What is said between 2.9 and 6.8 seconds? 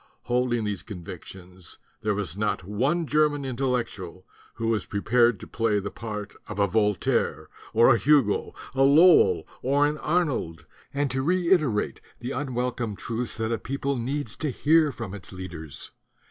German Intellectual who was prepared to play the part of a